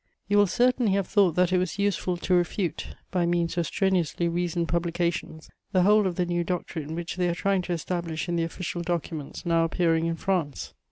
"You 0.27 0.37
will 0.37 0.47
certainly 0.47 0.93
have 0.93 1.05
thought 1.05 1.33
that 1.33 1.53
it 1.53 1.59
was 1.59 1.77
useful 1.77 2.17
to 2.17 2.33
refute, 2.33 2.95
by 3.11 3.27
means 3.27 3.55
of 3.55 3.67
strenuously 3.67 4.27
reasoned 4.27 4.67
publications, 4.67 5.47
the 5.73 5.83
whole 5.83 6.07
of 6.07 6.15
the 6.15 6.25
new 6.25 6.43
doctrine 6.43 6.95
which 6.95 7.17
they 7.17 7.29
are 7.29 7.35
trying 7.35 7.61
to 7.61 7.73
establish 7.73 8.27
in 8.27 8.35
the 8.35 8.43
official 8.43 8.81
documents 8.81 9.45
now 9.45 9.63
appearing 9.63 10.07
in 10.07 10.15
France. 10.15 10.73